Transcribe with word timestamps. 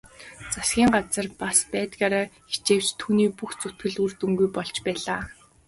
Засгийн 0.53 0.89
газар 0.95 1.27
бас 1.41 1.57
байдгаараа 1.73 2.25
хичээвч 2.51 2.87
түүний 2.99 3.29
бүх 3.39 3.51
зүтгэл 3.61 3.97
үр 4.03 4.11
дүнгүй 4.19 4.49
болж 4.55 4.75
байлаа. 4.85 5.21